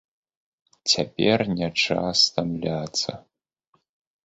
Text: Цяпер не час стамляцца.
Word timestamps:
Цяпер 0.93 1.39
не 1.59 1.69
час 1.83 2.17
стамляцца. 2.31 3.11